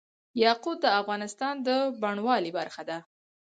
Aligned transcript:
یاقوت 0.43 0.77
د 0.81 0.87
افغانستان 1.01 1.53
د 1.67 1.69
بڼوالۍ 2.01 2.51
برخه 2.59 2.81
ده. 2.89 2.97